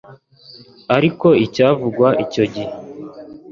[0.95, 2.71] ariko icyavugwaga icyo gihe